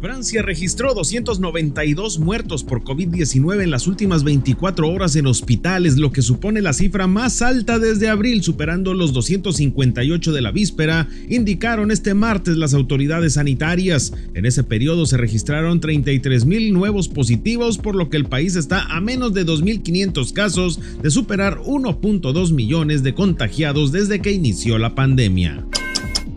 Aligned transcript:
Francia 0.00 0.42
registró 0.42 0.94
292 0.94 2.20
muertos 2.20 2.62
por 2.62 2.84
COVID-19 2.84 3.64
en 3.64 3.70
las 3.72 3.88
últimas 3.88 4.22
24 4.22 4.88
horas 4.88 5.16
en 5.16 5.26
hospitales, 5.26 5.96
lo 5.96 6.12
que 6.12 6.22
supone 6.22 6.62
la 6.62 6.72
cifra 6.72 7.08
más 7.08 7.42
alta 7.42 7.80
desde 7.80 8.08
abril, 8.08 8.44
superando 8.44 8.94
los 8.94 9.12
258 9.12 10.32
de 10.32 10.40
la 10.40 10.52
víspera, 10.52 11.08
indicaron 11.28 11.90
este 11.90 12.14
martes 12.14 12.56
las 12.56 12.74
autoridades 12.74 13.34
sanitarias. 13.34 14.12
En 14.34 14.46
ese 14.46 14.62
periodo 14.62 15.04
se 15.04 15.16
registraron 15.16 15.80
33 15.80 16.44
mil 16.44 16.72
nuevos 16.72 17.08
positivos, 17.08 17.78
por 17.78 17.96
lo 17.96 18.08
que 18.08 18.18
el 18.18 18.26
país 18.26 18.54
está 18.54 18.84
a 18.84 19.00
menos 19.00 19.34
de 19.34 19.44
2.500 19.44 20.32
casos 20.32 20.80
de 21.02 21.10
superar 21.10 21.58
1.2 21.58 22.52
millones 22.52 23.02
de 23.02 23.14
contagiados 23.14 23.90
desde 23.90 24.20
que 24.20 24.30
inició 24.30 24.78
la 24.78 24.94
pandemia. 24.94 25.66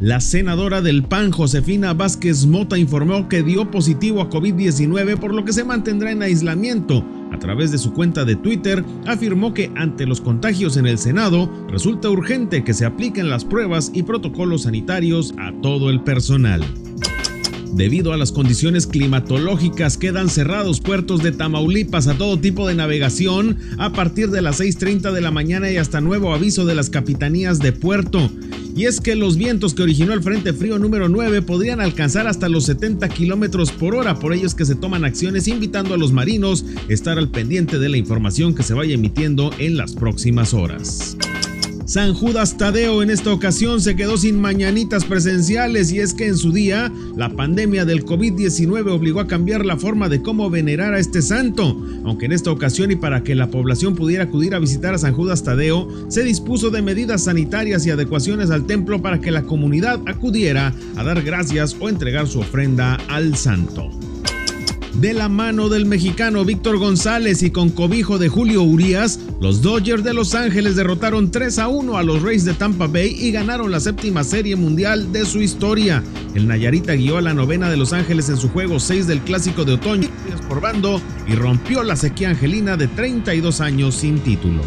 La 0.02 0.20
senadora 0.20 0.82
del 0.82 1.04
PAN, 1.04 1.30
Josefina 1.30 1.94
Vázquez 1.94 2.48
Mota, 2.48 2.76
informó 2.76 3.30
que 3.30 3.44
dio 3.44 3.70
positivo 3.70 4.22
a 4.22 4.32
COVID-19, 4.32 5.20
por 5.20 5.32
lo 5.32 5.46
que 5.46 5.54
se 5.54 5.64
mantendrá 5.64 6.12
en 6.12 6.24
aislamiento. 6.24 7.06
A 7.32 7.38
través 7.38 7.70
de 7.70 7.78
su 7.78 7.94
cuenta 7.94 8.26
de 8.26 8.36
Twitter, 8.36 8.84
afirmó 9.06 9.54
que 9.54 9.72
ante 9.76 10.08
los 10.08 10.20
contagios 10.20 10.76
en 10.78 10.88
el 10.88 10.98
Senado, 10.98 11.68
resulta 11.70 12.10
urgente 12.10 12.64
que 12.64 12.74
se 12.74 12.86
apliquen 12.86 13.30
las 13.30 13.46
pruebas 13.46 13.92
y 13.94 14.02
protocolos 14.02 14.64
sanitarios 14.64 15.36
a 15.38 15.54
todo 15.62 15.92
el 15.92 16.02
personal. 16.02 16.64
Debido 17.76 18.12
a 18.12 18.18
las 18.18 18.32
condiciones 18.32 18.88
climatológicas, 18.88 19.98
quedan 19.98 20.30
cerrados 20.30 20.82
puertos 20.82 21.22
de 21.22 21.32
Tamaulipas 21.32 22.08
a 22.08 22.18
todo 22.18 22.40
tipo 22.40 22.68
de 22.68 22.74
navegación 22.74 23.60
a 23.78 23.94
partir 23.94 24.32
de 24.32 24.42
las 24.42 24.62
6.30 24.62 25.12
de 25.12 25.22
la 25.22 25.30
mañana 25.30 25.70
y 25.70 25.78
hasta 25.78 26.02
nuevo 26.02 26.34
aviso 26.34 26.66
de 26.66 26.74
las 26.74 26.90
capitanías 26.90 27.60
de 27.60 27.72
puerto. 27.72 28.32
Y 28.76 28.86
es 28.86 29.02
que 29.02 29.16
los 29.16 29.38
vientos 29.38 29.74
que 29.74 29.84
originó 29.84 30.14
el 30.14 30.24
Frente 30.24 30.54
Frío 30.54 30.80
número 30.80 31.10
9 31.10 31.42
podrían 31.42 31.82
alcanzar 31.82 32.28
hasta 32.28 32.50
los 32.50 32.66
70 32.66 33.10
kilómetros 33.10 33.72
por 33.72 33.96
hora, 33.96 34.20
por 34.20 34.34
ello 34.34 34.48
es 34.48 34.56
que 34.56 34.66
se 34.66 34.76
toman 34.76 35.06
acciones 35.06 35.48
invitando 35.48 35.94
a 35.94 35.98
los 35.98 36.12
marinos 36.12 36.66
a 36.90 36.94
estar 36.94 37.18
al 37.18 37.30
pendiente 37.30 37.80
de 37.80 37.90
la 37.90 37.98
información 37.98 38.56
que 38.56 38.64
se 38.64 38.74
vaya 38.74 38.96
emitiendo 38.96 39.52
en 39.58 39.78
las 39.78 39.94
próximas 39.94 40.54
horas. 40.54 41.18
San 41.92 42.14
Judas 42.14 42.56
Tadeo 42.56 43.04
en 43.04 43.10
esta 43.10 43.34
ocasión 43.34 43.82
se 43.82 43.98
quedó 43.98 44.16
sin 44.16 44.40
mañanitas 44.40 45.04
presenciales 45.04 45.92
y 45.92 46.00
es 46.00 46.14
que 46.14 46.28
en 46.28 46.38
su 46.38 46.54
día 46.54 46.90
la 47.18 47.28
pandemia 47.36 47.84
del 47.84 48.06
COVID-19 48.06 48.90
obligó 48.94 49.20
a 49.20 49.28
cambiar 49.28 49.66
la 49.66 49.76
forma 49.76 50.08
de 50.08 50.22
cómo 50.22 50.50
venerar 50.50 50.94
a 50.94 51.00
este 51.00 51.22
santo, 51.22 51.76
aunque 52.06 52.28
en 52.28 52.32
esta 52.32 52.50
ocasión 52.50 52.92
y 52.92 52.96
para 52.96 53.24
que 53.24 53.36
la 53.36 53.52
población 53.52 53.94
pudiera 53.94 54.24
acudir 54.24 54.56
a 54.56 54.60
visitar 54.60 54.94
a 54.94 55.00
San 55.00 55.14
Judas 55.14 55.44
Tadeo, 55.44 55.90
se 56.08 56.24
dispuso 56.24 56.70
de 56.70 56.82
medidas 56.82 57.26
sanitarias 57.26 57.86
y 57.86 57.90
adecuaciones 57.90 58.52
al 58.52 58.66
templo 58.66 59.02
para 59.02 59.20
que 59.20 59.32
la 59.32 59.44
comunidad 59.44 60.00
acudiera 60.06 60.74
a 60.96 61.04
dar 61.04 61.22
gracias 61.24 61.76
o 61.78 61.90
entregar 61.90 62.26
su 62.26 62.40
ofrenda 62.40 62.96
al 63.10 63.36
santo 63.36 63.92
de 64.94 65.14
la 65.14 65.30
mano 65.30 65.70
del 65.70 65.86
mexicano 65.86 66.44
Víctor 66.44 66.78
González 66.78 67.44
y 67.44 67.52
con 67.52 67.70
cobijo 67.70 68.18
de 68.18 68.30
Julio 68.30 68.64
Urias, 68.64 69.20
los 69.40 69.62
Dodgers 69.62 70.04
de 70.04 70.14
Los 70.14 70.36
Ángeles 70.36 70.76
derrotaron 70.76 71.32
3 71.32 71.60
a 71.60 71.68
1 71.68 71.98
a 71.98 72.04
los 72.04 72.22
Rays 72.22 72.46
de 72.46 72.54
Tampa 72.54 72.88
Bay 72.88 73.16
y 73.18 73.32
ganaron 73.32 73.72
la 73.72 73.80
séptima 73.80 74.24
serie 74.24 74.56
mundial 74.56 75.12
de 75.12 75.26
su 75.26 75.42
historia. 75.42 76.04
El 76.36 76.48
Nayarita 76.48 76.94
guió 76.94 77.18
a 77.18 77.22
la 77.22 77.34
novena 77.34 77.70
de 77.70 77.78
Los 77.78 77.94
Ángeles 77.94 78.30
en 78.30 78.38
su 78.38 78.50
juego 78.50 78.80
6 78.80 79.08
del 79.08 79.22
clásico 79.22 79.66
de 79.66 79.74
otoño 79.74 80.10
por 80.48 80.62
bando 80.62 81.02
y 81.28 81.36
rompió 81.36 81.84
la 81.84 81.96
sequía 81.96 82.30
angelina 82.30 82.78
de 82.78 82.88
32 82.88 83.62
años 83.62 83.96
sin 83.96 84.20
título. 84.20 84.62